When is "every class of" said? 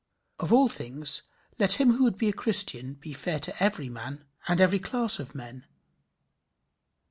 4.59-5.35